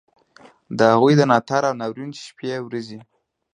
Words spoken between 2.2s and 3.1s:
شپې ورځي.